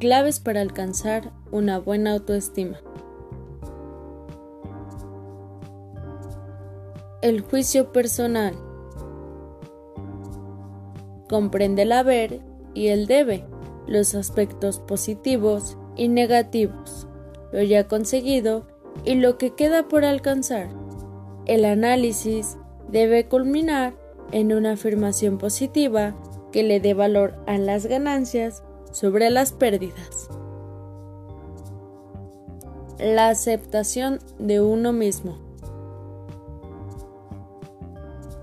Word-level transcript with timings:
Claves 0.00 0.40
para 0.40 0.62
alcanzar 0.62 1.30
una 1.50 1.78
buena 1.78 2.12
autoestima. 2.12 2.78
El 7.20 7.42
juicio 7.42 7.92
personal. 7.92 8.54
Comprende 11.28 11.82
el 11.82 11.92
haber 11.92 12.40
y 12.72 12.86
el 12.86 13.06
debe, 13.06 13.44
los 13.86 14.14
aspectos 14.14 14.80
positivos 14.80 15.76
y 15.96 16.08
negativos, 16.08 17.06
lo 17.52 17.62
ya 17.62 17.86
conseguido 17.86 18.66
y 19.04 19.16
lo 19.16 19.36
que 19.36 19.50
queda 19.50 19.86
por 19.86 20.06
alcanzar. 20.06 20.70
El 21.44 21.66
análisis 21.66 22.56
debe 22.88 23.28
culminar 23.28 23.92
en 24.32 24.54
una 24.54 24.72
afirmación 24.72 25.36
positiva 25.36 26.14
que 26.52 26.62
le 26.62 26.80
dé 26.80 26.94
valor 26.94 27.34
a 27.46 27.58
las 27.58 27.84
ganancias 27.84 28.62
sobre 28.92 29.30
las 29.30 29.52
pérdidas. 29.52 30.28
La 32.98 33.28
aceptación 33.28 34.18
de 34.38 34.60
uno 34.60 34.92
mismo. 34.92 35.38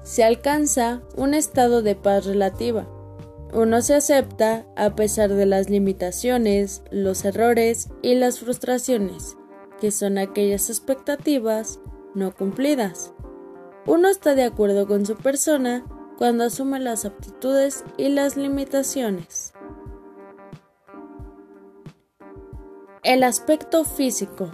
Se 0.04 0.24
alcanza 0.24 1.02
un 1.16 1.34
estado 1.34 1.82
de 1.82 1.96
paz 1.96 2.26
relativa. 2.26 2.88
Uno 3.54 3.82
se 3.82 3.94
acepta 3.94 4.66
a 4.76 4.96
pesar 4.96 5.34
de 5.34 5.46
las 5.46 5.70
limitaciones, 5.70 6.82
los 6.92 7.24
errores 7.24 7.90
y 8.02 8.16
las 8.16 8.40
frustraciones, 8.40 9.38
que 9.80 9.92
son 9.92 10.18
aquellas 10.18 10.70
expectativas 10.70 11.80
no 12.14 12.34
cumplidas. 12.34 13.14
Uno 13.86 14.10
está 14.10 14.36
de 14.36 14.44
acuerdo 14.44 14.88
con 14.88 15.06
su 15.06 15.16
persona 15.16 15.86
cuando 16.18 16.46
asume 16.46 16.80
las 16.80 17.06
aptitudes 17.06 17.84
y 17.98 18.10
las 18.10 18.36
limitaciones. 18.36 19.54
El 23.08 23.24
aspecto 23.24 23.86
físico 23.86 24.52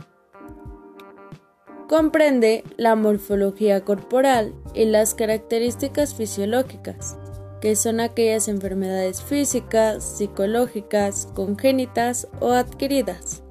comprende 1.90 2.64
la 2.78 2.94
morfología 2.95 3.84
corporal 3.84 4.54
y 4.76 4.86
las 4.86 5.16
características 5.16 6.14
fisiológicas, 6.14 7.18
que 7.62 7.76
son 7.76 8.00
aquellas 8.00 8.48
enfermedades 8.48 9.23
físicas, 9.23 10.04
psicológicas, 10.04 11.30
congénitas 11.34 12.28
o 12.42 12.52
adquiridas. 12.52 13.42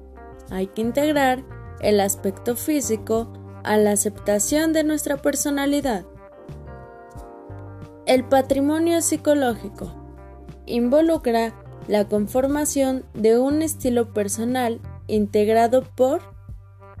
Hay 0.49 0.67
que 0.67 0.83
integrar 0.83 1.43
el 1.81 1.99
aspecto 1.99 2.55
físico 2.55 3.27
a 3.65 3.75
la 3.75 3.91
aceptación 3.91 4.71
de 4.71 4.85
nuestra 4.85 5.17
personalidad. 5.17 6.05
El 8.05 8.23
patrimonio 8.23 9.01
psicológico 9.01 9.91
involucra 10.65 11.53
la 11.89 12.07
conformación 12.07 13.03
de 13.13 13.37
un 13.37 13.61
estilo 13.61 14.13
personal 14.13 14.79
integrado 15.07 15.83
por 15.83 16.21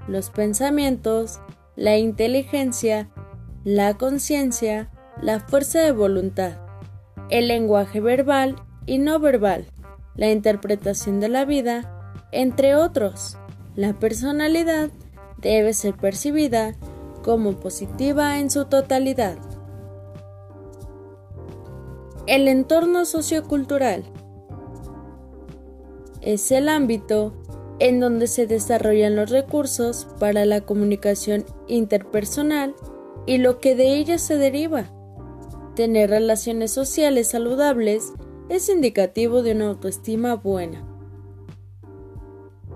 los 0.07 0.29
pensamientos, 0.29 1.39
la 1.75 1.97
inteligencia, 1.97 3.09
la 3.63 3.93
conciencia, 3.95 4.91
la 5.21 5.39
fuerza 5.39 5.79
de 5.79 5.91
voluntad, 5.91 6.57
el 7.29 7.47
lenguaje 7.47 8.01
verbal 8.01 8.55
y 8.85 8.97
no 8.97 9.19
verbal, 9.19 9.65
la 10.15 10.29
interpretación 10.29 11.19
de 11.19 11.29
la 11.29 11.45
vida, 11.45 12.21
entre 12.31 12.75
otros. 12.75 13.37
La 13.75 13.93
personalidad 13.93 14.91
debe 15.37 15.73
ser 15.73 15.95
percibida 15.95 16.75
como 17.23 17.53
positiva 17.53 18.39
en 18.39 18.49
su 18.51 18.65
totalidad. 18.65 19.37
El 22.27 22.47
entorno 22.47 23.05
sociocultural 23.05 24.03
es 26.21 26.51
el 26.51 26.69
ámbito 26.69 27.33
en 27.79 27.99
donde 27.99 28.27
se 28.27 28.47
desarrollan 28.47 29.15
los 29.15 29.29
recursos 29.29 30.07
para 30.19 30.45
la 30.45 30.61
comunicación 30.61 31.45
interpersonal 31.67 32.75
y 33.25 33.37
lo 33.37 33.59
que 33.59 33.75
de 33.75 33.95
ella 33.95 34.17
se 34.17 34.37
deriva. 34.37 34.91
Tener 35.75 36.09
relaciones 36.09 36.71
sociales 36.71 37.29
saludables 37.29 38.13
es 38.49 38.69
indicativo 38.69 39.41
de 39.41 39.53
una 39.53 39.69
autoestima 39.69 40.35
buena. 40.35 40.85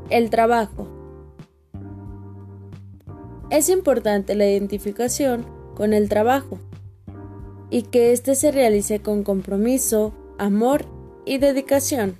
El 0.09 0.29
trabajo. 0.29 0.87
Es 3.49 3.69
importante 3.69 4.35
la 4.35 4.49
identificación 4.49 5.45
con 5.75 5.93
el 5.93 6.09
trabajo 6.09 6.59
y 7.69 7.83
que 7.83 8.11
éste 8.11 8.35
se 8.35 8.51
realice 8.51 9.01
con 9.01 9.23
compromiso, 9.23 10.13
amor 10.37 10.85
y 11.25 11.37
dedicación. 11.37 12.17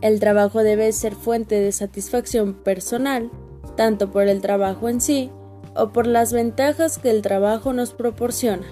El 0.00 0.20
trabajo 0.20 0.62
debe 0.62 0.92
ser 0.92 1.14
fuente 1.14 1.56
de 1.60 1.72
satisfacción 1.72 2.54
personal, 2.54 3.30
tanto 3.76 4.10
por 4.10 4.28
el 4.28 4.40
trabajo 4.40 4.88
en 4.88 5.00
sí 5.00 5.30
o 5.74 5.90
por 5.90 6.06
las 6.06 6.32
ventajas 6.32 6.98
que 6.98 7.10
el 7.10 7.22
trabajo 7.22 7.72
nos 7.72 7.94
proporciona. 7.94 8.66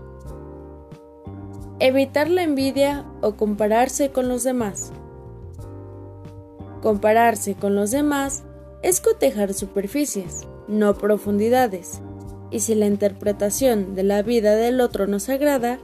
Evitar 1.80 2.30
la 2.30 2.42
envidia 2.42 3.04
o 3.22 3.36
compararse 3.36 4.10
con 4.10 4.28
los 4.28 4.44
demás. 4.44 4.92
Compararse 6.80 7.54
con 7.54 7.74
los 7.74 7.90
demás 7.90 8.44
es 8.82 9.00
cotejar 9.00 9.52
superficies, 9.52 10.46
no 10.68 10.94
profundidades. 10.94 12.00
Y 12.52 12.60
si 12.60 12.76
la 12.76 12.86
interpretación 12.86 13.96
de 13.96 14.04
la 14.04 14.22
vida 14.22 14.54
del 14.54 14.80
otro 14.80 15.08
nos 15.08 15.28
agrada, 15.28 15.80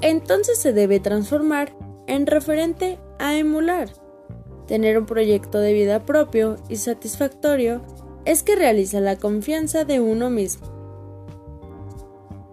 entonces 0.00 0.58
se 0.58 0.72
debe 0.72 1.00
transformar 1.00 1.76
en 2.06 2.26
referente 2.26 2.98
a 3.18 3.36
emular. 3.36 3.90
Tener 4.66 4.98
un 4.98 5.06
proyecto 5.06 5.60
de 5.60 5.72
vida 5.72 6.04
propio 6.04 6.56
y 6.68 6.76
satisfactorio 6.76 7.82
es 8.24 8.42
que 8.42 8.56
realiza 8.56 9.00
la 9.00 9.16
confianza 9.16 9.84
de 9.84 10.00
uno 10.00 10.28
mismo. 10.28 10.66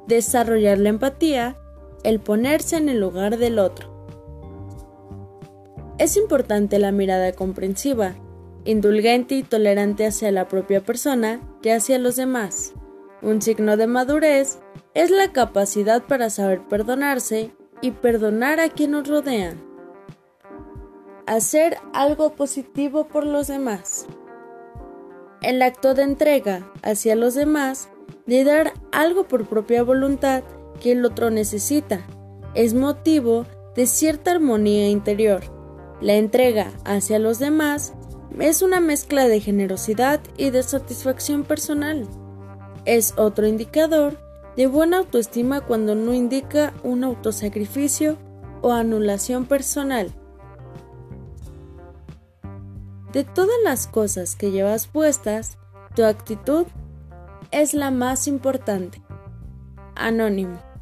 Desarrollar 0.08 0.78
la 0.78 0.90
empatía, 0.90 1.58
el 2.04 2.20
ponerse 2.20 2.78
en 2.78 2.90
el 2.90 3.00
lugar 3.00 3.38
del 3.38 3.58
otro. 3.58 3.92
Es 5.98 6.18
importante 6.18 6.78
la 6.78 6.92
mirada 6.92 7.32
comprensiva, 7.32 8.16
indulgente 8.66 9.36
y 9.36 9.44
tolerante 9.44 10.06
hacia 10.06 10.32
la 10.32 10.48
propia 10.48 10.82
persona 10.82 11.40
que 11.64 11.74
hacia 11.74 11.98
los 11.98 12.16
demás. 12.16 12.74
Un 13.24 13.42
signo 13.42 13.78
de 13.78 13.88
madurez 13.88 14.60
es 14.94 15.10
la 15.10 15.32
capacidad 15.32 16.04
para 16.04 16.30
saber 16.30 16.62
perdonarse 16.68 17.52
y 17.82 17.92
perdonar 17.92 18.60
a 18.60 18.70
quienes 18.70 19.02
nos 19.02 19.08
rodean 19.08 19.73
hacer 21.26 21.78
algo 21.94 22.36
positivo 22.36 23.08
por 23.08 23.26
los 23.26 23.48
demás. 23.48 24.08
El 25.42 25.62
acto 25.62 25.94
de 25.94 26.04
entrega 26.04 26.72
hacia 26.82 27.16
los 27.16 27.34
demás, 27.34 27.90
de 28.26 28.44
dar 28.44 28.74
algo 28.92 29.28
por 29.28 29.48
propia 29.48 29.84
voluntad 29.84 30.44
que 30.80 30.94
el 30.94 31.06
otro 31.06 31.30
necesita, 31.30 32.06
es 32.56 32.74
motivo 32.74 33.46
de 33.76 33.88
cierta 33.88 34.32
armonía 34.32 34.90
interior. 34.90 35.42
La 36.02 36.14
entrega 36.14 36.72
hacia 36.86 37.20
los 37.20 37.40
demás 37.40 37.94
es 38.40 38.62
una 38.62 38.80
mezcla 38.80 39.28
de 39.28 39.40
generosidad 39.40 40.22
y 40.38 40.50
de 40.50 40.64
satisfacción 40.64 41.44
personal. 41.44 42.08
Es 42.86 43.14
otro 43.18 43.48
indicador 43.48 44.18
de 44.56 44.68
buena 44.68 45.00
autoestima 45.00 45.62
cuando 45.62 45.96
no 45.96 46.14
indica 46.14 46.74
un 46.84 47.04
autosacrificio 47.04 48.18
o 48.62 48.72
anulación 48.72 49.46
personal. 49.46 50.14
De 53.14 53.24
todas 53.24 53.56
las 53.64 53.86
cosas 53.86 54.36
que 54.36 54.50
llevas 54.50 54.88
puestas, 54.88 55.60
tu 55.96 56.04
actitud 56.04 56.66
es 57.52 57.76
la 57.76 57.92
más 57.92 58.28
importante. 58.28 59.04
Anónimo. 59.96 60.73